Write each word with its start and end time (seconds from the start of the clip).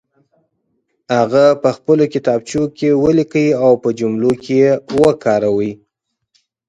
هغه 1.17 1.45
په 1.61 1.69
خپلو 1.77 2.03
کتابچو 2.13 2.63
کې 2.77 2.89
ولیکئ 3.03 3.49
او 3.63 3.71
په 3.83 3.89
جملو 3.99 4.31
کې 4.45 4.59
وکاروئ. 5.01 5.71